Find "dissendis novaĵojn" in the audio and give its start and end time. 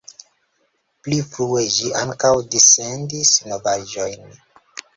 2.55-4.29